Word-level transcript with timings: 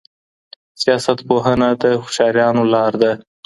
سیاست 0.81 1.19
پوهنه 1.27 1.69
د 1.81 1.83
هوښیارانو 2.01 2.63
لار 2.73 2.93
ده. 3.01 3.11